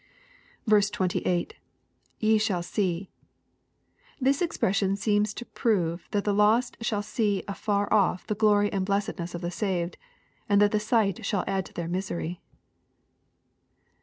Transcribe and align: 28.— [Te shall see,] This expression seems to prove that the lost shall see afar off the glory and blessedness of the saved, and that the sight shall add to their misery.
28.— 0.67 1.51
[Te 2.21 2.37
shall 2.39 2.63
see,] 2.63 3.11
This 4.19 4.41
expression 4.41 4.95
seems 4.95 5.31
to 5.35 5.45
prove 5.45 6.07
that 6.09 6.23
the 6.23 6.33
lost 6.33 6.75
shall 6.81 7.03
see 7.03 7.43
afar 7.47 7.87
off 7.93 8.25
the 8.25 8.33
glory 8.33 8.73
and 8.73 8.83
blessedness 8.83 9.35
of 9.35 9.41
the 9.41 9.51
saved, 9.51 9.99
and 10.49 10.59
that 10.59 10.71
the 10.71 10.79
sight 10.79 11.23
shall 11.23 11.43
add 11.45 11.67
to 11.67 11.73
their 11.75 11.87
misery. 11.87 12.41